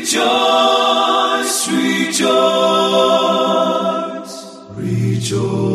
[0.00, 2.24] Rejoice, rejoice,
[4.74, 5.69] rejoice,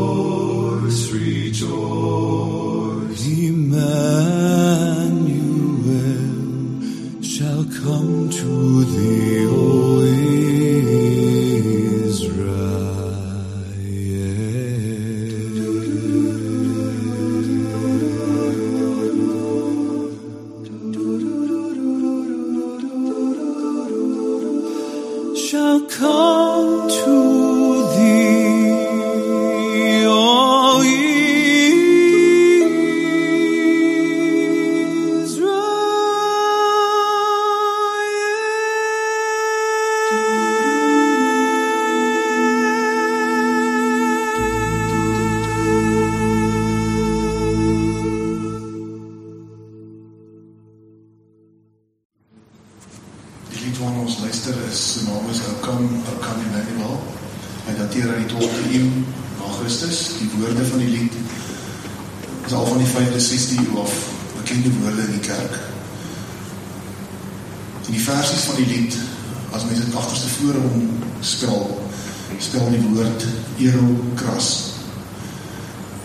[63.30, 63.94] 6:00 uur af
[64.38, 65.59] beklink die woorde in die kerk.
[67.86, 68.98] En die versies van die lied
[69.56, 70.90] as mense dit agterste voor hom
[71.23, 71.70] skraal,
[72.40, 73.26] spel die woord
[73.64, 74.50] Erokras.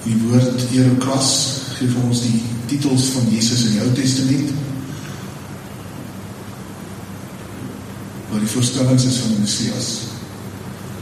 [0.04, 1.32] Die woord Erokras
[1.78, 2.38] gee vir ons die
[2.70, 4.54] titels van Jesus in die Ou Testament.
[8.30, 9.90] Waar die voorstellings is van die Messias.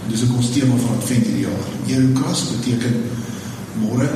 [0.04, 1.72] En dis ook ons tema van Advent hierdie jaar.
[1.92, 3.02] Erokras beteken
[3.82, 4.08] môre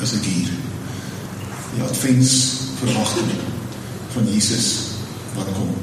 [0.00, 0.69] is ek hier.
[1.74, 2.32] Die Advents
[2.78, 3.30] verwagting
[4.12, 4.72] van Jesus
[5.34, 5.74] wat kom.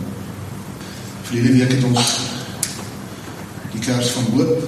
[1.24, 2.20] Verlede week het ons
[3.72, 4.64] die kers van hoop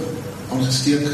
[0.52, 1.08] aangesteek.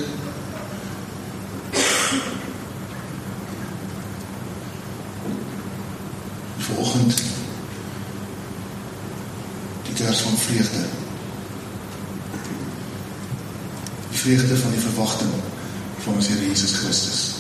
[6.57, 7.23] Vanoggend
[9.83, 10.83] die kers van vreugde.
[14.09, 15.31] Die vreugde van die verwagting
[16.03, 17.33] van ons Here Jesus Christus.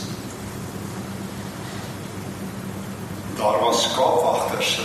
[3.35, 4.79] Daar was skaapwagters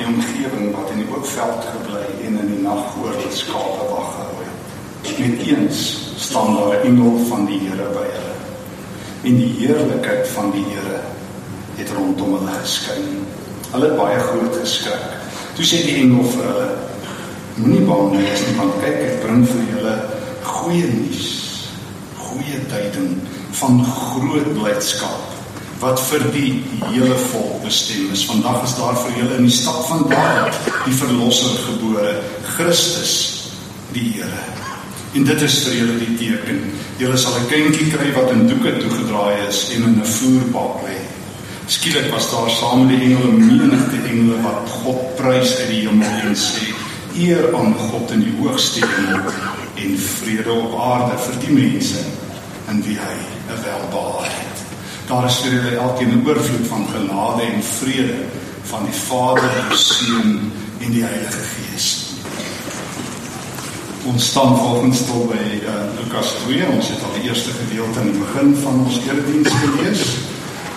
[0.00, 4.12] daardie omgewing wat in die oopveld gebly en in die nag oor die skape wag
[4.14, 5.18] gehou het.
[5.20, 5.80] Net eens
[6.16, 8.36] staan daar 'n engel van die Here by hulle.
[9.22, 11.00] En die heerlikheid van die Here
[11.76, 13.26] het rondom hulle geskyn.
[13.70, 15.04] Hulle het baie groot geskrik.
[15.54, 16.68] Toe sê die engel vir hulle:
[17.54, 19.96] Moenie bang wees nie, want kyk ek bring vir julle
[20.42, 21.68] goeie nuus,
[22.16, 23.18] goeie tyding
[23.50, 25.29] van groot blydskap
[25.80, 26.50] wat vir die
[26.90, 28.26] hele volk bestem is.
[28.28, 32.18] Vandag is daar vir julle in die stad van Dawid die verlosser gebore,
[32.54, 33.14] Christus
[33.94, 34.42] die Here.
[35.16, 36.60] En dit is vir julle die teken.
[37.00, 40.98] Julle sal 'n kindjie kry wat in doeke toegedraai is en in 'n voerbak lê.
[41.66, 46.20] Skielik was daar saam met die engele menigte engele wat God prys uit die hemel
[46.28, 46.74] en sê:
[47.16, 49.32] Eer aan God in die hoogste hemel
[49.76, 52.04] en vrede op aarde vir die mense
[52.68, 53.16] in wie hy
[53.50, 54.49] 'n welbehaag het.
[55.10, 58.18] Daar is vir julle elkeen 'n oorvloed van genade en vrede
[58.62, 61.86] van die Vader, die Seun en die Heilige Gees.
[64.04, 66.66] Ons staan volgens stil by uh, Lukas 2.
[66.76, 70.04] Ons het al die eerste gedeelte aan die begin van ons erediens gelees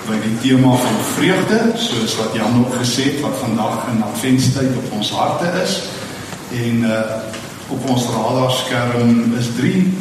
[0.08, 4.74] by die tema van vreugde, soos wat Jan ook gesê het wat vandag in Adventstyd
[4.82, 5.78] op ons harte is.
[6.66, 7.02] En uh
[7.74, 9.94] op ons radarskerm is drie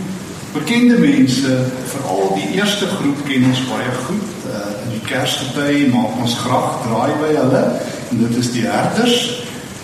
[0.52, 1.52] bekende mense,
[1.84, 4.32] veral die eerste groep ken ons baie goed.
[4.48, 7.62] Uh in die Kersgety maak ons graag draai by hulle
[8.10, 9.18] en dit is die herders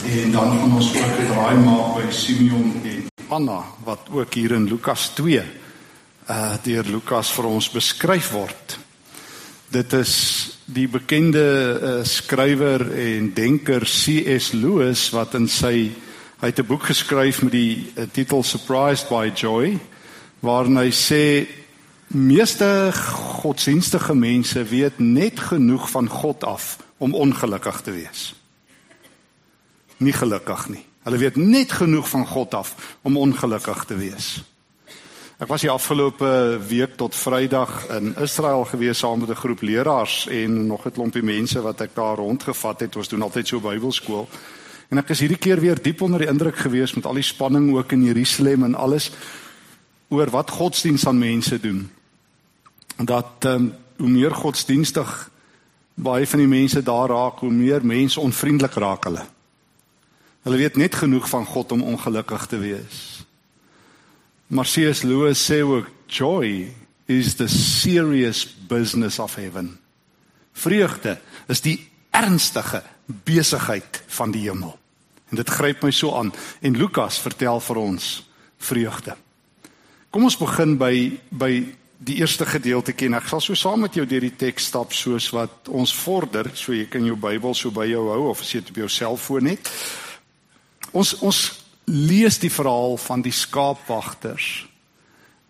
[0.09, 4.53] en dan gaan ons ook 'n draai maak by Simeon en Anna wat ook hier
[4.53, 5.43] in Lukas 2
[6.29, 8.79] uh deur Lukas vir ons beskryf word.
[9.71, 10.15] Dit is
[10.65, 11.45] die bekende
[11.81, 14.53] uh, skrywer en denker C.S.
[14.53, 15.93] Lewis wat in sy
[16.41, 19.79] hy het 'n boek geskryf met die uh, titel Surprised by Joy
[20.41, 21.47] waarin hy sê
[22.09, 22.91] meeste
[23.43, 28.35] godsdienstige mense weet net genoeg van God af om ongelukkig te wees.
[29.99, 30.85] Nie gelukkig nie.
[31.03, 34.39] Hulle weet net genoeg van God af om ongelukkig te wees.
[35.39, 40.27] Ek was die afgelope week tot Vrydag in Israel gewees saam met 'n groep leraars
[40.27, 42.97] en nog 'n klompie mense wat ek daar rondgevat het.
[42.97, 44.29] Ons doen altyd so Bybelskool.
[44.89, 47.77] En ek is hierdie keer weer diep onder die indruk gewees met al die spanning
[47.77, 49.11] ook in Jerusalem en alles
[50.09, 51.91] oor wat godsdiens aan mense doen.
[52.97, 55.31] Dat ehm um, hoe meer godsdienstig
[55.95, 59.25] baie van die mense daar raak, hoe meer mense onvriendelik raak hulle.
[60.47, 63.27] Hulle weet net genoeg van God om ongelukkig te wees.
[64.47, 65.03] Maar C.S.
[65.03, 66.71] Lewis sê ook joy
[67.07, 69.79] is the serious business of heaven.
[70.53, 74.79] Vreugde is die ernstige besigheid van die hemel.
[75.29, 76.33] En dit gryp my so aan.
[76.61, 79.17] En Lukas vertel vir ons vreugde.
[80.11, 80.95] Kom ons begin by
[81.37, 81.53] by
[81.99, 85.33] die eerste gedeeltjie en ek sal so saam met jou deur die teks stap soos
[85.35, 88.63] wat ons vorder, so jy kan jou Bybel so by jou hou of as jy
[88.63, 89.73] dit op jou selfoon het.
[90.97, 91.43] Ons ons
[91.89, 94.49] lees die verhaal van die skaapwagters.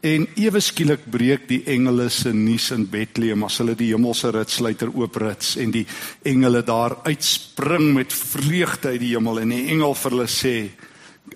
[0.09, 4.93] En ewe skielik breek die engele se nuus in Bethlehem as hulle die hemelse ritsluiter
[4.95, 5.85] ooprits en die
[6.27, 10.55] engele daar uitspring met vreugde uit die hemel en die engel vir hulle sê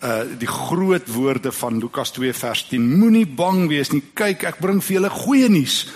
[0.02, 4.02] uh die groot woorde van Lukas 2 vers 10 moenie bang wees nie.
[4.14, 5.87] Kyk ek bring vir julle goeie nuus.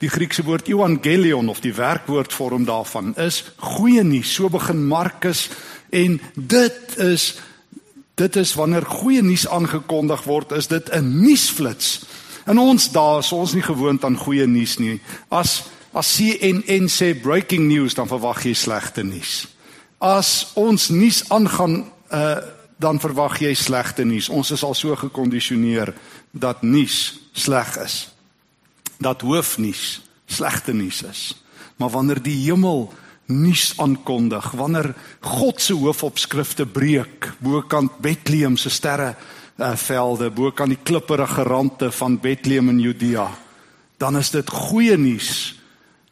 [0.00, 4.32] Die Griekse woord evangelion of die werkwoord vorm daarvan is goeie nuus.
[4.32, 5.50] So begin Markus
[5.92, 7.34] en dit is
[8.20, 12.04] dit is wanneer goeie nuus aangekondig word is dit 'n nuusflits.
[12.46, 15.00] In ons dae is ons nie gewoond aan goeie nuus nie.
[15.28, 19.48] As as CNN sê breaking news dan verwag jy slegte nuus.
[19.98, 22.36] As ons nuus aangaan uh
[22.80, 24.30] dan verwag jy slegte nuus.
[24.32, 25.92] Ons is al so gekondisioneer
[26.32, 28.08] dat nuus sleg is.
[29.00, 30.00] Dat hoofnuus
[30.30, 31.22] slegte nuus is.
[31.76, 32.88] Maar wanneer die hemel
[33.30, 39.12] nuus aankondig, wanneer God se hoofopskrifte breek bokant Bethlehem se sterre
[39.60, 43.28] uh, velde, bokant die klipperige rande van Bethlehem in Judea,
[44.00, 45.54] dan is dit goeie nuus.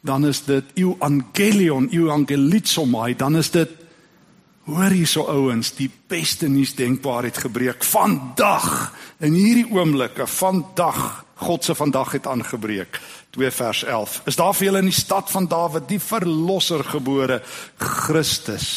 [0.05, 3.73] Dan is dit evangelion, evangelizomai, dan is dit
[4.69, 8.91] Hoor hierso ouens, die beste nuus denkbaar het gebreek vandag
[9.25, 11.25] in hierdie oomblikke, vandag.
[11.39, 12.99] God se vandag het aangebreek.
[13.31, 14.19] 2 vers 11.
[14.29, 17.39] Is daar vir julle in die stad van Dawid die verlosser gebore,
[17.79, 18.69] Christus,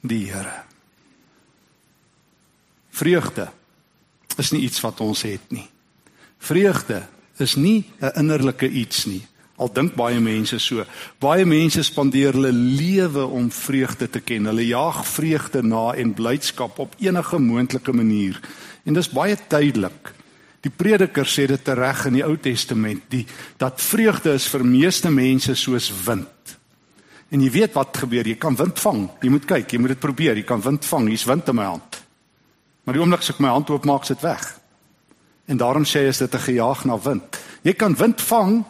[0.00, 0.64] die Here.
[2.90, 3.50] Vreugde
[4.40, 5.68] is nie iets wat ons het nie.
[6.42, 7.04] Vreugde
[7.38, 9.22] is nie 'n innerlike iets nie.
[9.56, 10.82] Al dink baie mense so.
[11.22, 14.48] Baie mense spandeer hulle lewe om vreugde te ken.
[14.50, 18.40] Hulle jaag vreugde na en blydskap op enige moontlike manier.
[18.84, 20.10] En dis baie tydelik.
[20.64, 23.26] Die prediker sê dit reg in die Ou Testament, die
[23.60, 26.56] dat vreugde is vir meeste mense soos wind.
[27.30, 29.06] En jy weet wat gebeur, jy kan wind vang.
[29.22, 30.38] Jy moet kyk, jy moet dit probeer.
[30.38, 31.08] Jy kan wind vang.
[31.10, 32.00] Hier's wind in my hand.
[32.84, 34.44] Maar die oomblik as ek my hand oopmaak, is dit weg.
[35.50, 37.38] En daarom sê hy is dit 'n gejaag na wind.
[37.62, 38.64] Jy kan wind vang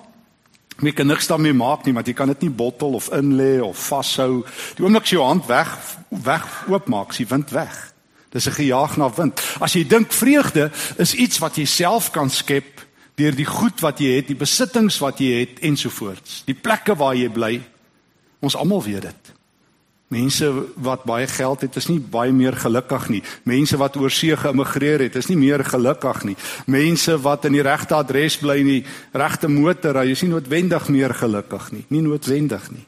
[0.83, 3.79] Jy kan niks daarmee maak nie, want jy kan dit nie bottel of inlê of
[3.79, 4.43] vashou.
[4.75, 5.71] Die oomblik jy jou hand weg
[6.09, 7.93] weg oopmaak, die wind weg.
[8.31, 9.41] Dis 'n gejaag na wind.
[9.61, 13.99] As jy dink vreugde is iets wat jy self kan skep deur die goed wat
[13.99, 16.43] jy het, die besittings wat jy het ensovoorts.
[16.47, 17.63] Die plekke waar jy bly.
[18.41, 19.24] Ons almal weet dit.
[20.15, 23.23] Mense wat baie geld het, is nie baie meer gelukkig nie.
[23.49, 26.37] Mense wat oorsee geëmigreer het, is nie meer gelukkig nie.
[26.71, 28.81] Mense wat in die regte adres bly nie,
[29.13, 32.85] regte motor, hy is nie noodwendig meer gelukkig nie, nie noodwendig nie.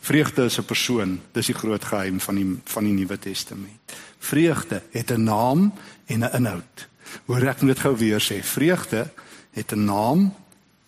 [0.00, 3.92] Vreugde is 'n persoon, dis die groot geheim van die van die Nuwe Testament.
[4.18, 5.72] Vreugde het 'n naam
[6.06, 6.88] en 'n inhoud.
[7.26, 8.42] Hoor ek moet dit gou weer sê.
[8.42, 9.10] Vreugde
[9.52, 10.34] het 'n naam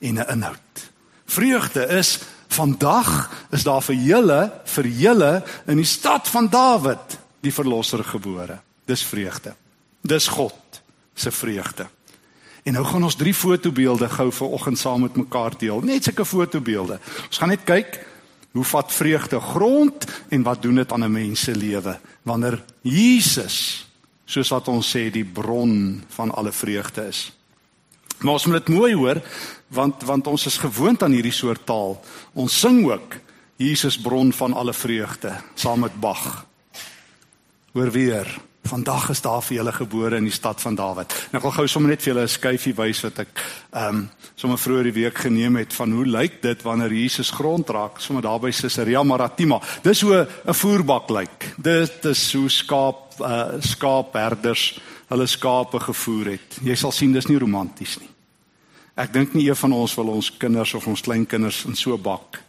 [0.01, 0.91] en 'n inhoud.
[1.27, 2.19] Vreugde is
[2.53, 4.41] Vandag is daar vir julle,
[4.75, 5.33] vir julle
[5.67, 8.61] in die stad van Dawid die verlosser gebore.
[8.87, 9.55] Dis vreugde.
[10.03, 10.83] Dis God
[11.15, 11.87] se vreugde.
[12.63, 15.81] En nou gaan ons drie fotobeelde gou vir oggend saam met mekaar deel.
[15.83, 17.01] Net sulke fotobeelde.
[17.27, 17.99] Ons gaan net kyk
[18.53, 23.87] hoe vat vreugde grond en wat doen dit aan 'n mens se lewe wanneer Jesus
[24.25, 27.33] soos wat ons sê die bron van alle vreugde is.
[28.23, 29.23] Maar ons moet dit mooi hoor
[29.73, 31.97] want want ons is gewoond aan hierdie soort taal.
[32.33, 33.17] Ons sing ook
[33.57, 36.45] Jesus bron van alle vreugde saam met Bach.
[37.73, 38.29] Hoor weer,
[38.69, 41.15] vandag is daar vir julle gebore in die stad van Dawid.
[41.33, 43.33] Nou ek wil gou sommer net vir julle 'n skyfie wys wat ek
[43.73, 47.69] ehm um, sommer vroeër die week geneem het van hoe lyk dit wanneer Jesus grond
[47.71, 49.61] raak sommer daar by Caesarea Maritima.
[49.83, 51.55] Dis hoe 'n voerbak lyk.
[51.57, 56.59] Dit is hoe skaap uh, skaapherders hulle skape gevoer het.
[56.63, 58.12] Jy sal sien dis nie romanties nie.
[58.95, 62.43] Ek dink nie een van ons wil ons kinders of ons kleinkinders in so bak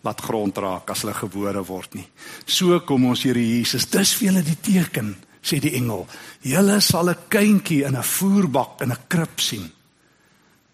[0.00, 2.06] laat grond raak as hulle gebore word nie.
[2.48, 5.12] So kom ons Here Jesus, dis vir julle die teken,
[5.44, 6.06] sê die engel.
[6.40, 9.70] Julle sal 'n kindjie in 'n voerbak in 'n krib sien.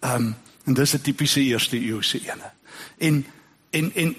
[0.01, 2.51] Ehm um, en dis 'n tipiese eerste eeuse ene.
[2.97, 3.25] En
[3.71, 4.15] en en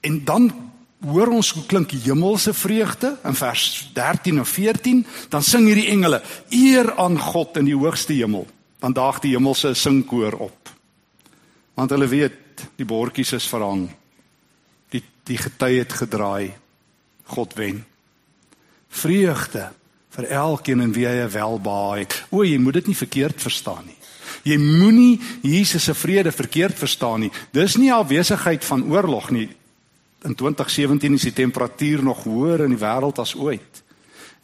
[0.00, 5.66] en dan hoor ons hoe klink hemelse vreugde in vers 13 en 14, dan sing
[5.66, 8.46] hierdie engele eer aan God in die hoogste hemel
[8.80, 10.72] dan daag die hemelse singkoor op.
[11.76, 13.88] Want hulle weet die bordjies is verhang.
[14.92, 16.52] Die die gety het gedraai.
[17.30, 17.84] God wen.
[18.88, 19.70] Vreugde
[20.10, 22.06] vir elkeen en wie hy welbaai.
[22.30, 23.96] O, jy moet dit nie verkeerd verstaan nie.
[24.46, 27.32] Jy moenie Jesus se vrede verkeerd verstaan nie.
[27.52, 29.48] Dis nie afwesigheid van oorlog nie.
[30.24, 33.84] In 2017 is die temperatuur nog hoër in die wêreld as ooit.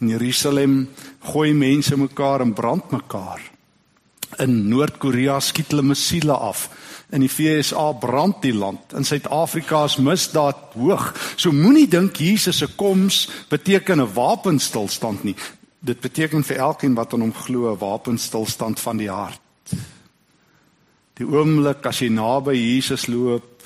[0.00, 0.86] In Jerusalem
[1.32, 3.40] gooi mense mekaar en brand mekaar.
[4.42, 6.68] In Noord-Korea skiet hulle missiele af.
[7.14, 8.92] In die VSA brand die land.
[8.92, 11.12] In Suid-Afrika is misdaad hoog.
[11.36, 15.36] So moenie dink Jesus se koms beteken 'n wapenstilstand nie.
[15.78, 19.40] Dit beteken vir elkeen wat aan hom glo 'n wapenstilstand van die hart.
[21.14, 23.62] Die oomblik as jy naby Jesus loop,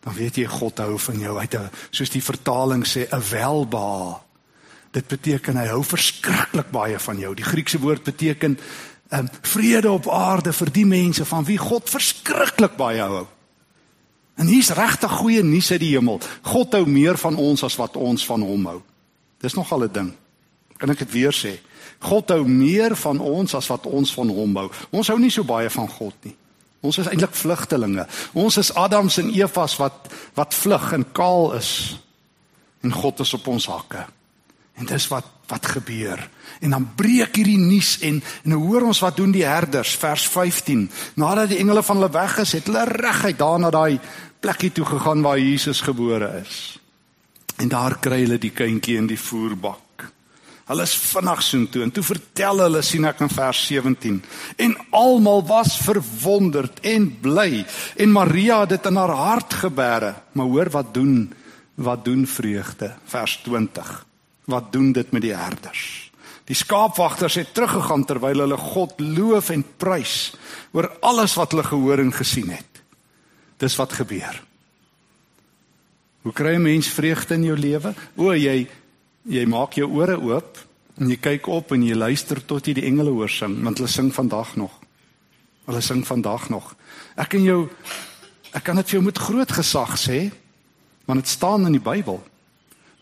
[0.00, 1.34] dan weet jy God hou van jou.
[1.36, 4.26] Hy het 'n soos die vertaling sê 'n welbehaag.
[4.96, 7.34] Dit beteken hy hou verskriklik baie van jou.
[7.34, 8.58] Die Griekse woord beteken
[9.10, 13.26] um, vrede op aarde vir die mense van wie God verskriklik baie hou.
[14.36, 16.20] En hier's regtig goeie nuus uit die hemel.
[16.42, 18.80] God hou meer van ons as wat ons van hom hou.
[19.40, 20.12] Dis nogal 'n ding.
[20.76, 21.58] Kan ek dit weer sê?
[21.98, 24.70] God hou meer van ons as wat ons van hom hou.
[24.90, 26.36] Ons hou nie so baie van God nie.
[26.80, 28.06] Ons is eintlik vlugtelinge.
[28.32, 31.98] Ons is Adams en Evas wat wat vlug en kaal is.
[32.82, 34.06] En God is op ons hakke.
[34.76, 36.18] En dis wat wat gebeur.
[36.60, 40.26] En dan breek hierdie nuus en en nou hoor ons wat doen die herders vers
[40.28, 40.88] 15.
[41.14, 44.00] Nadat die engele van hulle weg is, het hulle reguit daar na daai
[44.40, 46.78] plekkie toe gegaan waar Jesus gebore is.
[47.56, 50.08] En daar kry hulle die kindjie in die voerbak.
[50.66, 54.16] Hulle is vinnig soontoe en toe vertel hulle sien ek in vers 17
[54.66, 57.62] en almal was verwonderd en bly
[58.02, 61.14] en Maria het dit in haar hart gebeere maar hoor wat doen
[61.78, 63.94] wat doen vreugde vers 20
[64.46, 66.06] wat doen dit met die herders?
[66.46, 70.34] Die skaapwagters het teruggegaan terwyl hulle God loof en prys
[70.76, 72.82] oor alles wat hulle gehoor en gesien het.
[73.58, 74.42] Dis wat gebeur.
[76.22, 77.94] Hoe kry 'n mens vreugde in jou lewe?
[78.16, 78.68] O jy
[79.26, 80.58] jy maak jou ore oop
[81.00, 83.90] en jy kyk op en jy luister tot jy die engele hoor sing want hulle
[83.90, 84.70] sing vandag nog.
[85.66, 86.74] Hulle sing vandag nog.
[87.16, 87.70] Ek en jou
[88.52, 90.30] ek kan dit vir jou met groot gesag sê
[91.04, 92.22] want dit staan in die Bybel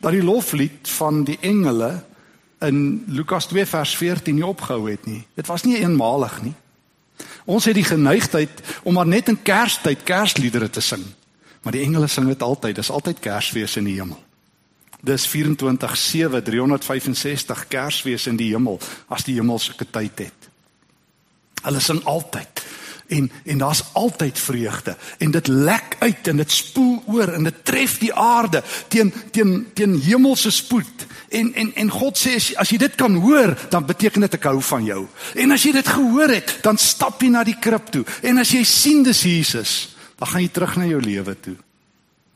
[0.01, 2.03] dat die loflied van die engele
[2.65, 5.27] in Lukas 2 vers 14 nie opgehou het nie.
[5.35, 6.55] Dit was nie eenmalig nie.
[7.45, 11.05] Ons het die geneigtheid om maar net in Kerstyd Kersliedere te sing.
[11.63, 12.77] Maar die engele sing dit altyd.
[12.77, 14.21] Dis altyd Kersfees in die hemel.
[15.05, 20.49] Dis 24/7 365 Kersfees in die hemel as die hemel sulke tyd het.
[21.63, 22.65] Hulle sing altyd
[23.15, 24.97] en en daar's altyd vreugde.
[25.19, 29.67] En dit lek uit en dit spoel oor en dit tref die aarde teen teen
[29.75, 31.07] teen hemelse spoed.
[31.29, 34.49] En en en God sê as, as jy dit kan hoor dan beteken dit ek
[34.51, 35.05] hou van jou.
[35.35, 38.05] En as jy dit gehoor het dan stap jy na die krib toe.
[38.23, 41.57] En as jy sien dis Jesus dan gaan jy terug na jou lewe toe.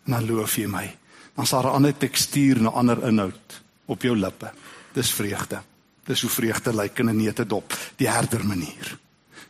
[0.07, 0.87] En dan loof jy my.
[1.35, 4.51] Dan's daar 'n ander tekstuur en 'n ander inhoud op jou lippe.
[4.93, 5.63] Dis vreugde.
[6.05, 8.99] Dis hoe vreugde lyk in 'n neute dop, die herder manier.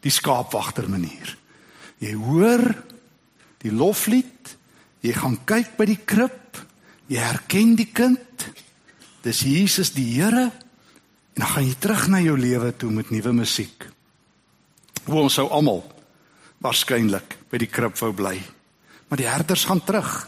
[0.04, 1.36] Die skaapwagter manier.
[1.98, 2.62] Jy hoor
[3.62, 4.54] die loflied,
[5.02, 6.60] jy gaan kyk by die krib,
[7.10, 8.48] jy herken die kind.
[9.24, 10.48] Dis Jesus die Here
[11.38, 13.84] en dan gaan jy terug na jou lewe toe met nuwe musiek.
[15.06, 15.84] Hoe ons sou almal
[16.64, 18.34] waarskynlik by die krib wou bly.
[19.08, 20.26] Maar die herders gaan terug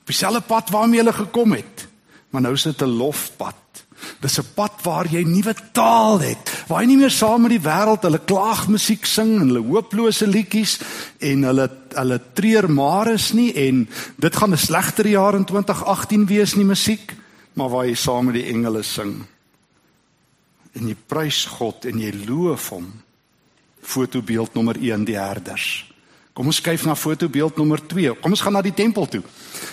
[0.00, 1.86] op dieselfde pad waarmee hulle gekom het.
[2.30, 3.65] Maar nou is dit 'n lofpad.
[4.20, 7.68] Dis 'n pad waar jy nuwe taal het, waar jy nie meer saam met die
[7.68, 10.78] wêreld hulle klaagmusiek sing en hulle hooplose liedjies
[11.20, 16.26] en hulle hulle treur maar is nie en dit gaan 'n slegter jaar in 2018
[16.26, 17.14] wees nie musiek,
[17.54, 19.24] maar waar jy saam met die engele sing.
[20.74, 22.92] En jy prys God en jy loof hom.
[23.80, 25.86] Fotobeeld nommer 1 die herders.
[26.36, 28.14] Kom ons kyk na fotobeeld nommer 2.
[28.20, 29.22] Kom ons gaan na die tempel toe.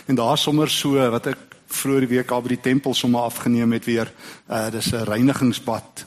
[0.08, 3.72] En daar sommer so wat ek vroeër die week al by die tempel sommer afgeneem
[3.72, 4.12] het weer.
[4.50, 6.06] Uh dis 'n reinigingsbad.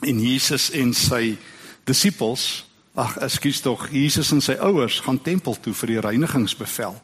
[0.00, 1.38] En Jesus en sy
[1.84, 6.94] disippels, ag ekskuus tog, Jesus en sy ouers gaan tempel toe vir die reinigingsbevel.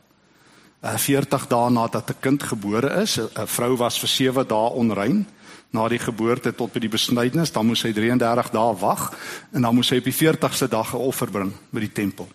[0.83, 5.27] Uh 40 dae nadat 'n kind gebore is, 'n vrou was vir 7 dae onrein
[5.71, 9.13] na die geboorte tot by die besnydenis, dan moes sy 33 dae wag
[9.53, 12.29] en dan moes sy op die 40ste dag 'n offer bring by die tempel.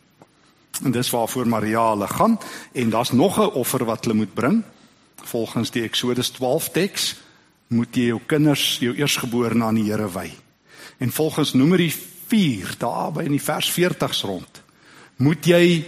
[0.83, 2.39] En dis waarvoor Maria hulle gaan
[2.73, 4.63] en daar's nog 'n offer wat hulle moet bring.
[5.25, 7.15] Volgens die Eksodus 12 teks
[7.67, 10.31] moet jy jou kinders, jou eersgeborene aan die Here wy.
[10.99, 14.61] En volgens Numeri 4 daar by in die vers 40s rond
[15.21, 15.85] moet jy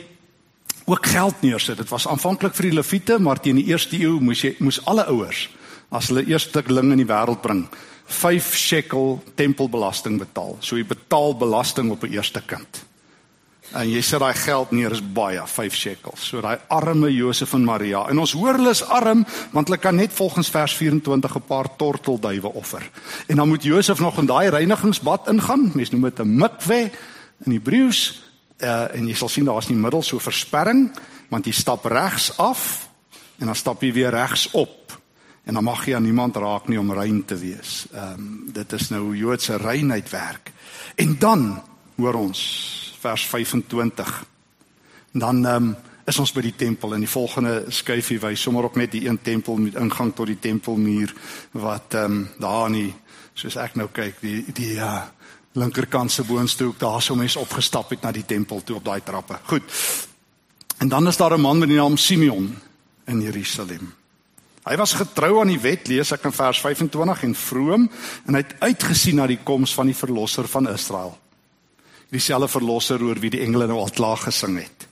[0.86, 1.78] ook geld neersit.
[1.78, 5.08] Dit was aanvanklik vir die leviete, maar teen die eerste eeu moes jy moes alle
[5.10, 5.48] ouers
[5.94, 7.66] as hulle eersteling in die wêreld bring
[8.13, 10.58] 5 shekel tempelbelasting betaal.
[10.62, 12.86] So jy betaal belasting op 'n eerste kind.
[13.74, 16.27] En jy sit daai geld neer is baie, 5 shekels.
[16.30, 18.03] So daai arme Josef en Maria.
[18.10, 21.75] En ons hoor hulle is arm want hulle kan net volgens vers 24 'n paar
[21.75, 22.89] tortelduwe offer.
[23.27, 25.72] En dan moet Josef nog in daai reinigingsbad ingaan.
[25.74, 26.92] Mense noem dit 'n mikwe
[27.46, 28.22] in Hebreëus.
[28.62, 30.92] Uh, en jy sal sien daar's nie middel so versperring
[31.30, 32.88] want jy stap regs af
[33.39, 35.01] en dan stap jy weer regs op.
[35.44, 37.88] En dan mag jy aan niemand raak nie om rein te wees.
[37.94, 40.51] Ehm um, dit is nou Joodse reinheid werk.
[40.96, 41.62] En dan
[41.96, 44.14] hoor ons vers 25.
[45.12, 48.76] Dan ehm um, is ons by die tempel en die volgende skyfie wys sommer op
[48.76, 51.14] net die een tempel met ingang tot die tempelmuur
[51.52, 52.94] wat ehm um, daar in die
[53.34, 55.06] soos ek nou kyk die die uh,
[55.58, 59.02] linkerkant se boonste hoek daar sou mense opgestap het na die tempel toe op daai
[59.06, 59.40] trappe.
[59.48, 59.64] Goed.
[60.78, 62.56] En dan is daar 'n man met die naam Simeon
[63.06, 63.94] in Jerusalem.
[64.64, 67.90] Hy was getrou aan die wet, lees ek in vers 25 en vroom
[68.26, 71.18] en hy het uitgesien na die koms van die verlosser van Israel.
[72.13, 74.88] Dieselfde verlosser oor wie die engele nou al klaar gesing het.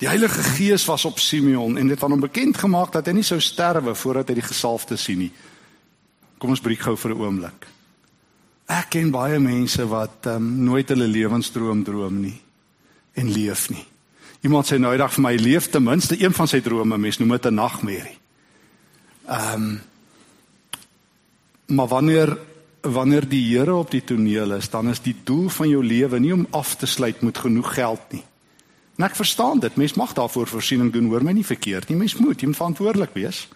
[0.00, 3.26] Die Heilige Gees was op Simeon en dit het hom bekend gemaak dat hy nie
[3.26, 5.32] sou sterwe voordat hy die gesalfde sien nie.
[6.40, 7.66] Kom ons breek gou vir 'n oomblik.
[8.70, 12.40] Ek ken baie mense wat um, nooit hulle lewensdroom droom nie
[13.18, 13.84] en leef nie.
[14.40, 17.36] Iemand sê nou eendag vir my leef ten minste een van sy drome, mens noem
[17.36, 18.18] dit 'n nagmerrie.
[19.28, 19.80] Ehm um,
[21.70, 22.38] maar wanneer
[22.80, 26.32] wanneer die Here op die toneel is, dan is die doel van jou lewe nie
[26.32, 28.24] om af te sluit met genoeg geld nie.
[28.96, 29.76] En ek verstaan dit.
[29.76, 31.96] Mens mag daarvoor voorsiening doen, hoor my nie verkeerd nie.
[31.96, 33.46] Mens moet, jy moet verantwoordelik wees.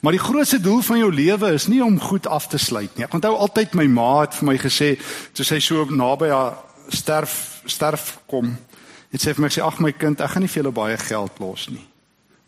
[0.00, 3.04] Maar die grootste doel van jou lewe is nie om goed af te sluit nie.
[3.04, 4.94] Ek onthou altyd my ma het vir my gesê,
[5.36, 6.56] toe sy so naby haar
[6.88, 8.54] sterf sterf kom,
[9.12, 11.38] het sy vir my gesê, "Ag my kind, ek gaan nie vir julle baie geld
[11.38, 11.84] los nie."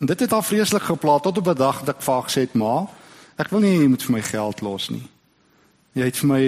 [0.01, 2.41] En dit het haar vreeslik geplaas tot op 'n dag dat ek vir haar gesê
[2.41, 2.87] het, "Ma,
[3.37, 5.07] ek wil nie jy moet vir my geld los nie.
[5.93, 6.43] Jy het vir my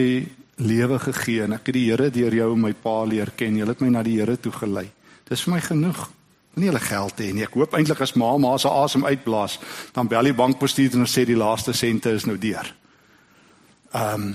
[0.64, 3.58] lewe gegee en ek het die Here deur jou en my pa leer ken.
[3.58, 4.90] Jy het my na die Here toe gelei.
[5.30, 6.10] Dis vir my genoeg."
[6.54, 7.46] nie hulle geld hê nie.
[7.48, 9.58] Ek hoop eintlik as ma ma se asem uitblaas,
[9.94, 12.74] dan bel die bankbestuurder en sê die laaste sente is nou deur.
[13.94, 14.34] Ehm um,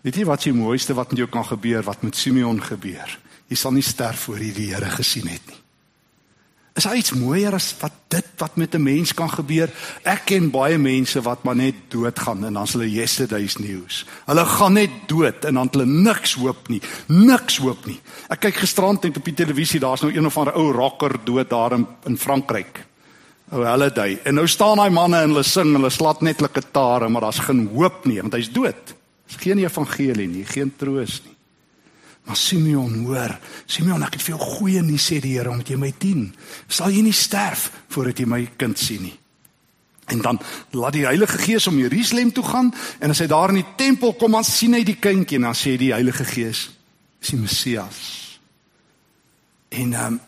[0.00, 3.18] Weet jy wat die mooiste wat met jou kan gebeur, wat met Simeon gebeur?
[3.52, 5.58] Jy sal nie sterf voor jy die Here gesien het nie.
[6.78, 9.70] Is daar iets mooier as wat dit wat met 'n mens kan gebeur?
[10.02, 14.06] Ek ken baie mense wat maar net doodgaan en dan s hulle yesterday's news.
[14.26, 16.80] Hulle gaan net dood en dan het hulle niks hoop nie.
[17.06, 18.00] Niks hoop nie.
[18.28, 21.50] Ek kyk gisterand net op die televisie, daar's nou een of ander ou rocker dood
[21.50, 22.86] daar in, in Frankryk.
[23.50, 24.18] O, hulle dui.
[24.24, 27.38] En nou staan daai manne en hulle sing, hulle slat net lekker tare, maar daar's
[27.38, 28.94] geen hoop nie want hy's dood.
[29.26, 31.39] Daar's geen evangelie nie, geen troos nie.
[32.24, 33.32] Maar Simeon hoor,
[33.66, 36.28] Simeon, ek het vir jou goeie nuus sê die Here omdat jy my dien.
[36.68, 39.16] Sal jy nie sterf voordat jy my kind sien nie.
[40.10, 40.40] En dan
[40.74, 44.14] laat die Heilige Gees om Jerusalem toe gaan en as hy daar in die tempel
[44.18, 46.70] kom, dan sien hy die kindjie en dan sê die Heilige Gees,
[47.20, 48.00] "Dis die Messias."
[49.70, 50.20] En ehm um,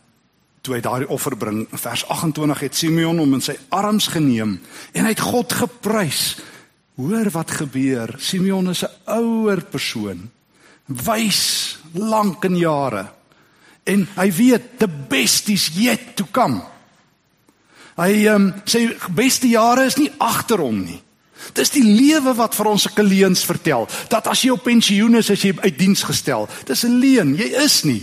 [0.62, 4.60] toe hy daardie offer bring, vers 28 het Simeon hom in sy arms geneem
[4.92, 6.36] en hy het God geprys.
[6.94, 8.14] Hoor wat gebeur.
[8.18, 10.30] Simeon is 'n ouer persoon
[10.86, 13.06] wys lank in jare.
[13.84, 16.62] En hy weet the best is yet to come.
[17.98, 21.00] Hy um, sê beste jare is nie agter hom nie.
[21.56, 25.30] Dis die lewe wat vir ons sulke leuns vertel dat as jy op pensioen is
[25.34, 26.48] as jy uit diens gestel.
[26.66, 28.02] Dis 'n leuen, jy is nie.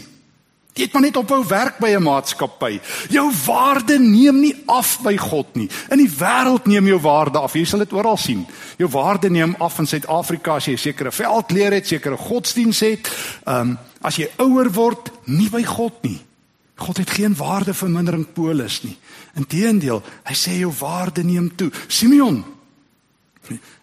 [0.79, 2.79] Jy het maar net ophou werk by 'n maatskappy.
[3.09, 5.69] Jou waarde neem nie af by God nie.
[5.89, 7.53] In die wêreld neem jou waarde af.
[7.53, 8.47] Jy sal dit oral sien.
[8.77, 13.09] Jou waarde neem af in Suid-Afrika as jy 'n sekere veldleer het, sekere godsdiens het.
[13.45, 16.21] Ehm um, as jy ouer word, nie by God nie.
[16.75, 18.97] God het geen waardevermindering polis nie.
[19.35, 21.71] Inteendeel, hy sê jou waarde neem toe.
[21.87, 22.45] Simeon,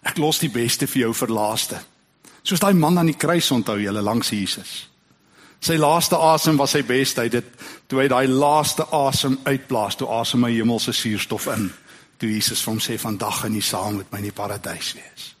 [0.01, 1.77] ek los die beste vir jou vir laaste.
[2.41, 4.87] Soos daai man aan die kruis onthou jy langs Jesus.
[5.59, 7.23] Sy laaste asem was sy beste.
[7.23, 11.69] Hy dit toe hy daai laaste asem uitblaas, toe asem hy hemelse suurstof in.
[12.17, 15.33] Toe Jesus vir hom sê vandag gaan jy saam met my in die paradys wees.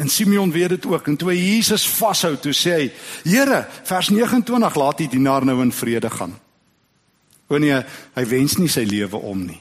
[0.00, 2.86] En Simeon weet dit ook en toe hy Jesus vashou, toe sê hy:
[3.24, 6.38] "Here, vers 29, laat die dienaar nou in vrede gaan."
[7.48, 9.60] Wanneer hy wens nie sy lewe om nie.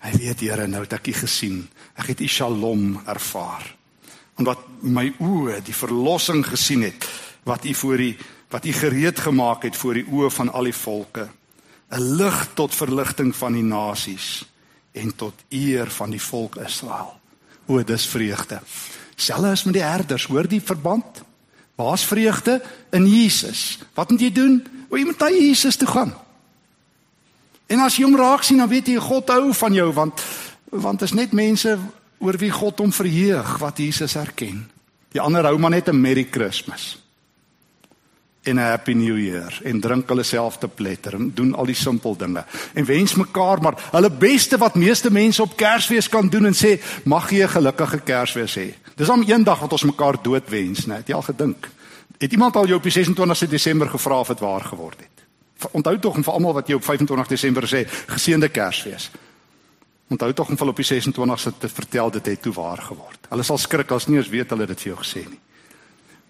[0.00, 1.68] Hy weet Here, nou het ek U gesien.
[1.96, 3.64] Ek het U Shalom ervaar.
[4.38, 7.08] En wat my oë die verlossing gesien het
[7.44, 8.14] wat U voor die
[8.50, 11.28] wat U gereed gemaak het voor die oë van al die volke,
[11.90, 14.44] 'n lig tot verligting van die nasies
[14.92, 17.20] en tot eer van die volk Israel.
[17.66, 18.60] O, dis vreugde.
[19.16, 21.22] Selfs as met die herders, hoor die verband?
[21.74, 23.78] Waar's vreugde in Jesus?
[23.94, 24.66] Wat moet jy doen?
[24.88, 26.14] O, jy moet na Jesus toe gaan.
[27.66, 30.22] En as jy hom raak sien, dan weet jy God hou van jou want
[30.70, 31.78] want is net mense
[32.18, 34.70] oor wie God hom verheug wat Jesus erken.
[35.10, 36.98] Die ander hou maar net 'n Merry Christmas
[38.42, 41.74] en 'n happy new year en drink hulle self te pletter en doen al die
[41.74, 46.46] simpel dinge en wens mekaar maar hulle beste wat meeste mense op Kersfees kan doen
[46.46, 48.74] en sê mag jy 'n gelukkige Kersfees hê.
[48.96, 50.94] Dis om eendag wat ons mekaar dood wens, né?
[50.94, 51.68] Het jy al gedink?
[52.18, 55.72] Het iemand al jou op die 26 Desember gevra of dit waar geword het?
[55.72, 59.10] Onthou tog en vir almal wat jy op 25 Desember sê, geseënde Kersfees.
[60.08, 63.26] Onthou tog om hulle op die 26ste te vertel dit het toe waar geword.
[63.28, 65.40] Hulle sal skrik as nie eens weet hulle dit vir jou gesê nie.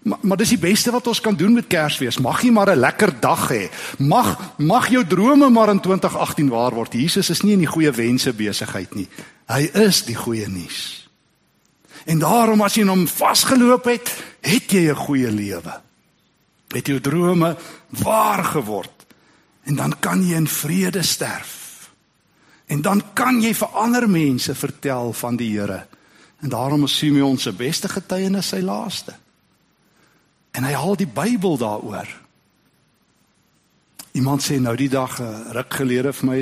[0.01, 2.17] Maar maar dis die beste wat ons kan doen met Kersfees.
[2.17, 3.69] Mag jy maar 'n lekker dag hê.
[3.97, 6.93] Mag mag jou drome maar in 2018 waar word.
[6.93, 9.07] Jesus is nie in die goeie wense besigheid nie.
[9.45, 11.09] Hy is die goeie nuus.
[12.05, 15.81] En daarom as jy hom vasgeloop het, het jy 'n goeie lewe.
[16.67, 17.57] Het jou drome
[17.89, 19.05] waar geword.
[19.63, 21.91] En dan kan jy in vrede sterf.
[22.65, 25.85] En dan kan jy vir ander mense vertel van die Here.
[26.39, 29.13] En daarom is Simeon se beste getuienis sy laaste.
[30.51, 32.09] En hy haal die Bybel daaroor.
[34.11, 36.41] Iemand sê nou die dag uh, ruk gelede vir my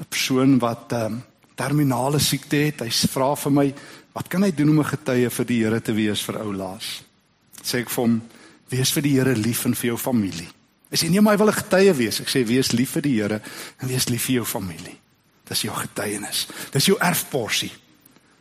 [0.00, 1.22] 'n persoon wat um,
[1.54, 2.80] terminale siekte het.
[2.80, 3.74] Hy vra vir my,
[4.12, 7.02] "Wat kan hy doen om 'n getuie vir die Here te wees vir ou Laas?"
[7.62, 8.22] Sê ek vir hom,
[8.68, 10.48] "Wees vir die Here lief en vir jou familie."
[10.90, 13.20] Hy sê, "Nee, maar hy wil 'n getuie wees." Ek sê, "Wees lief vir die
[13.20, 13.42] Here
[13.78, 14.96] en wees lief vir jou familie."
[15.44, 16.46] Dis jou getuienis.
[16.70, 17.72] Dis jou erfporsie.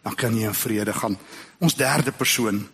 [0.03, 1.17] Dan kan jy in vrede gaan.
[1.59, 2.67] Ons derde persoon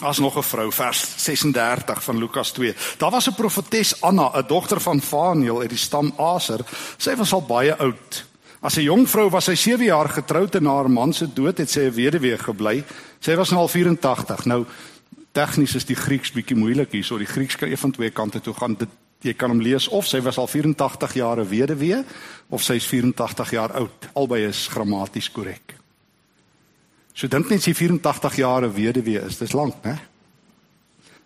[0.00, 2.74] As nog 'n vrou vers 36 van Lukas 2.
[2.98, 6.60] Daar was 'n profetes Anna, 'n dogter van Faniel uit die stam Aser.
[6.96, 8.24] Sy was al baie oud.
[8.60, 11.58] As 'n jong vrou was sy 7 jaar getroud en na haar man se dood
[11.58, 12.84] het sy 'n weduwee gebly.
[13.18, 14.44] Sy was nou al 84.
[14.44, 14.66] Nou
[15.32, 18.40] tegnies is die Grieks bietjie moeilik hier, so die Grieks kan een van twee kante
[18.40, 18.74] toe gaan.
[18.74, 18.88] Dit
[19.20, 22.04] jy kan hom lees of sy was al 84 jaar 'n weduwee
[22.48, 24.08] of sy is 84 jaar oud.
[24.14, 25.79] Albei is grammaties korrek.
[27.20, 29.36] So dink net sy 84 jaar weduwee is.
[29.36, 29.98] Dis lank, né?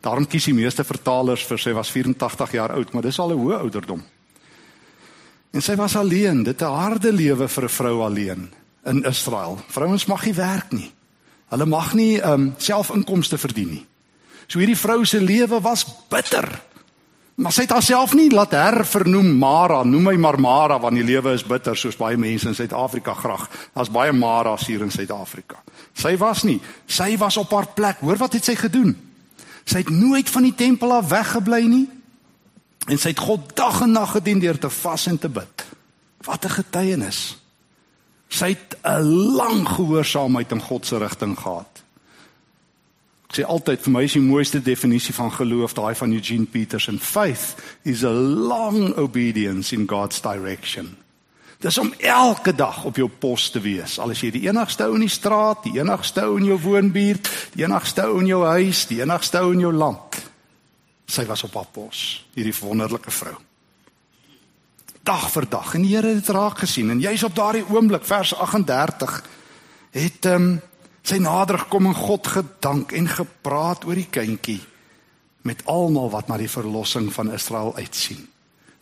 [0.02, 3.38] Daarom kies die meeste vertalers vir sy was 84 jaar oud, maar dis al 'n
[3.38, 4.02] hoë ouderdom.
[5.54, 8.50] En sy was alleen, dit 'n harde lewe vir 'n vrou alleen
[8.84, 9.62] in Israel.
[9.68, 10.92] Vrouens mag nie werk nie.
[11.48, 13.86] Hulle mag nie ehm um, self inkomste verdien nie.
[14.48, 16.60] So hierdie vrou se lewe was bitter.
[17.34, 21.32] Maar sy het haarself nie laat hervernoem Mara, noem my maar Mara want die lewe
[21.34, 23.48] is bitter soos baie mense in Suid-Afrika graag.
[23.74, 25.58] Daar's baie Maras hier in Suid-Afrika.
[25.98, 28.04] Sy was nie, sy was op haar plek.
[28.06, 28.94] Hoor wat het sy gedoen?
[29.66, 31.86] Sy het nooit van die tempel af weggebly nie.
[32.86, 35.66] En sy het God dag en nag gedien deur te vas en te bid.
[36.24, 37.38] Wat 'n getuienis.
[38.28, 39.02] Sy het 'n
[39.34, 41.83] lang gehoorsaamheid in God se rigting gehad
[43.34, 47.54] sê altyd vir my is die mooiste definisie van geloof daai van Eugene Peterson faith
[47.84, 50.94] is a long obedience in God's direction.
[51.58, 53.96] Dis om elke dag op jou pos te wees.
[53.98, 57.30] Al is jy die enigste ou in die straat die enigste ou in jou woonbuurt
[57.56, 60.20] die enigste ou in jou huis die enigste ou in jou land.
[61.08, 62.04] Sy was op haar pos
[62.36, 63.34] hierdie wonderlike vrou.
[65.04, 65.74] Dag vir dag.
[65.76, 69.18] En die Here het dit raak gesien en jy's op daardie oomblik vers 38
[69.94, 70.54] het ehm um,
[71.04, 74.60] sy nader gekom en God gedank en gepraat oor die kindjie
[75.44, 78.22] met almal wat na die verlossing van Israel uitsien.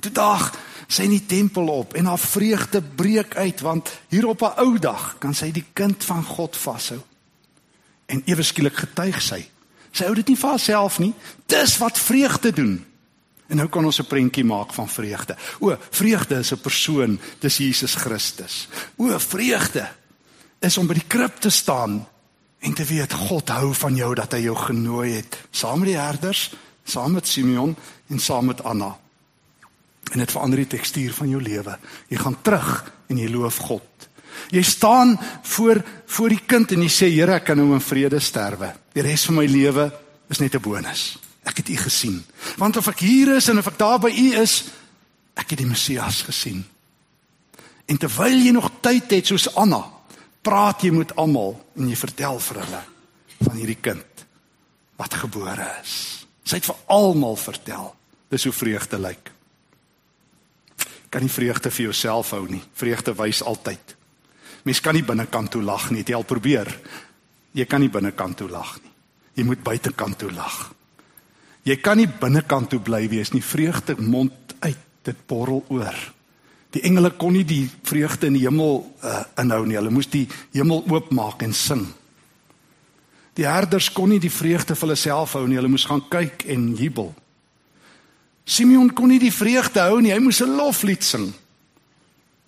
[0.02, 0.52] Toe dag
[0.86, 4.78] sy in die tempel op en haar vreugde breek uit want hier op 'n ou
[4.78, 7.00] dag kan sy die kind van God vashou.
[8.06, 9.48] En ewe skielik getuig sy.
[9.92, 11.14] Sy hou dit nie vir haarself nie,
[11.46, 12.84] dis wat vreugde doen.
[13.48, 15.36] En nou kan ons 'n prentjie maak van vreugde.
[15.60, 18.68] O, vreugde is 'n persoon, dis Jesus Christus.
[18.96, 19.88] O, vreugde
[20.60, 22.06] is om by die krib te staan
[22.62, 25.98] en te weet God hou van jou dat hy jou genooi het saam met die
[25.98, 26.52] herders,
[26.84, 27.74] saam met Simeon
[28.08, 28.92] en saam met Anna.
[30.12, 31.76] En dit verander die tekstuur van jou lewe.
[32.10, 32.70] Jy gaan terug
[33.10, 34.08] en jy loof God.
[34.52, 38.20] Jy staan voor voor die kind en jy sê Here, ek kan nou in vrede
[38.20, 38.72] sterwe.
[38.92, 39.86] Die res van my lewe
[40.28, 41.18] is net 'n bonus.
[41.44, 42.24] Ek het U gesien.
[42.56, 44.64] Want of ek hier is en of ek daar by U is,
[45.34, 46.64] ek het die Messias gesien.
[47.86, 49.91] En terwyl jy nog tyd het soos Anna,
[50.42, 52.82] praat jy met almal en jy vertel vir hulle
[53.42, 54.24] van hierdie kind
[54.98, 55.94] wat gebore is.
[56.44, 57.92] Sy het vir almal vertel.
[58.30, 59.30] Dis hoe vreugde lyk.
[61.12, 62.62] Kan nie vreugde vir jouself hou nie.
[62.74, 63.96] Vreugde wys altyd.
[64.64, 66.04] Mens kan nie binnekant toe lag nie.
[66.06, 66.70] Jy al probeer.
[67.52, 68.92] Jy kan nie binnekant toe lag nie.
[69.36, 70.58] Jy moet buitekant toe lag.
[71.68, 73.42] Jy kan nie binnekant toe bly wees nie.
[73.44, 75.98] Vreugde mond uit, dit borrel oor.
[76.72, 79.76] Die engele kon nie die vreugde in die hemel uh, inhou nie.
[79.76, 81.84] Hulle moes die hemel oopmaak en sing.
[83.36, 85.58] Die herders kon nie die vreugde vir hulle self hou nie.
[85.60, 87.12] Hulle moes gaan kyk en jubel.
[88.44, 90.12] Simeon kon nie die vreugde hou nie.
[90.12, 91.32] Hy moes 'n loflied sing.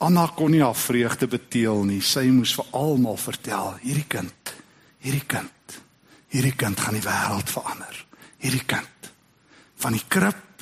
[0.05, 2.01] Anna kon nie haar vreugde beteel nie.
[2.01, 4.55] Sy moes vir almal vertel, hierdie kind,
[5.01, 5.79] hierdie kind,
[6.29, 8.05] hierdie kind gaan die wêreld verander.
[8.39, 8.89] Hierdie kind
[9.77, 10.54] van die krib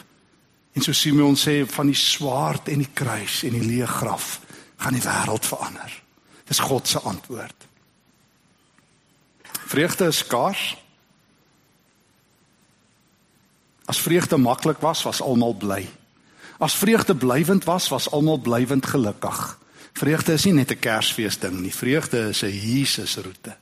[0.73, 4.41] En so Simeon sê van die swaard en die kruis en die leë graf
[4.83, 6.03] gaan die wêreld verander.
[6.49, 7.69] Dis God se antwoord.
[9.73, 10.77] Vreugde is skaars.
[13.85, 15.85] As vreugde maklik was, was almal bly.
[16.59, 19.59] As vreugde blywend was, was almal blywend gelukkig.
[19.93, 21.75] Vreugde is nie net 'n Kersfees ding nie.
[21.75, 23.57] Vreugde is 'n Jesusroete.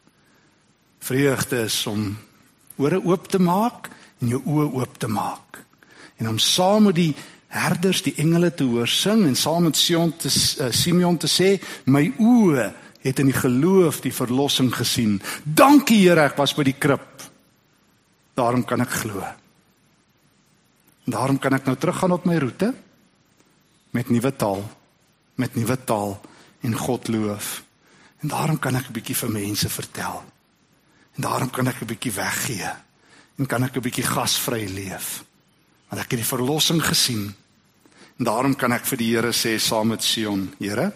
[0.98, 2.18] Vreugde is om
[2.76, 3.88] ore oop te maak
[4.20, 5.64] en jou oë oop te maak.
[6.20, 7.14] En om saam met die
[7.50, 11.54] herders, die engele te hoor sing en saam met Sion te uh, Simeon te sê,
[11.90, 12.68] my oë
[13.00, 15.16] het in die geloof die verlossing gesien.
[15.44, 17.24] Dankie Here, ek was by die krib.
[18.36, 19.24] Daarom kan ek glo.
[21.08, 22.70] En daarom kan ek nou teruggaan op my roete
[23.96, 24.60] met nuwe taal,
[25.40, 26.14] met nuwe taal
[26.60, 27.48] en God loof.
[28.20, 30.22] En daarom kan ek 'n bietjie vir mense vertel.
[31.16, 32.70] En daarom kan ek 'n bietjie weggee
[33.38, 35.24] en kan ek 'n bietjie gasvry leef.
[35.90, 37.28] Want ek het die verlossing gesien.
[38.18, 40.92] En daarom kan ek vir die Here sê saam met Sion, Here,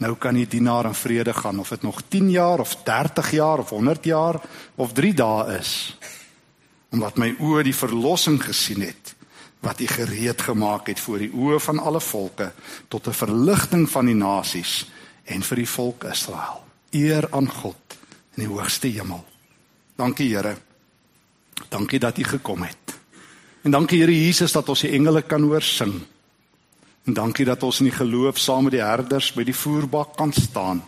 [0.00, 3.58] nou kan die dienaar in vrede gaan of dit nog 10 jaar of 30 jaar
[3.58, 4.40] of 100 jaar
[4.74, 5.96] of 3 dae is
[6.90, 9.14] omdat my oë die verlossing gesien het
[9.60, 12.52] wat U gereed gemaak het voor die oë van alle volke
[12.88, 14.88] tot 'n verligting van die nasies
[15.24, 16.64] en vir die volk Israel.
[16.90, 17.98] Eer aan God
[18.36, 19.24] in die hoogste hemel.
[19.96, 20.56] Dankie Here.
[21.68, 22.89] Dankie dat U gekom het.
[23.62, 26.00] En dankie Here Jesus dat ons die engele kan hoor sing.
[27.04, 30.32] En dankie dat ons in die geloof saam met die herders by die voerbak kan
[30.32, 30.82] staan.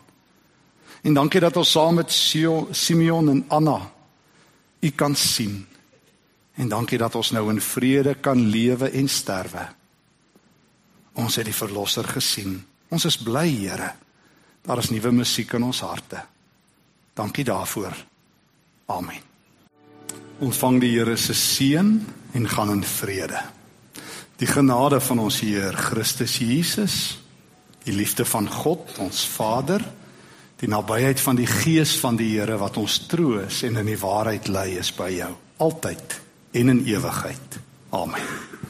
[1.03, 3.81] En dankie dat ons saam met Simeon en Anna
[4.83, 5.67] U kan sien.
[6.55, 9.69] En dankie dat ons nou in vrede kan lewe en sterwe.
[11.23, 12.57] Ons het die verlosser gesien.
[12.91, 13.93] Ons is bly, Here.
[14.63, 16.25] Daar is nuwe musiek in ons harte.
[17.15, 17.95] Dankie daarvoor.
[18.91, 19.23] Amen.
[20.43, 21.95] Ontvang die Here se seën
[22.33, 23.41] en gaan in vrede.
[24.37, 26.97] Die genade van ons Heer Christus Jesus,
[27.85, 29.85] die liefde van God, ons Vader,
[30.63, 34.49] die nabyheid van die Gees van die Here wat ons troos en in die waarheid
[34.49, 36.21] lei is by jou altyd
[36.59, 37.59] en in ewigheid.
[37.91, 38.62] Amen.